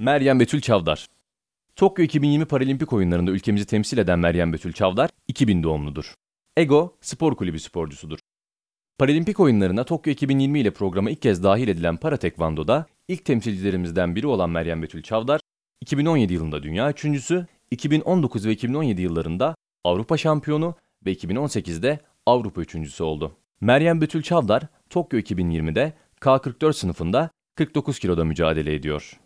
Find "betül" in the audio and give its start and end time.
0.40-0.60, 4.52-4.72, 14.82-15.02, 24.00-24.22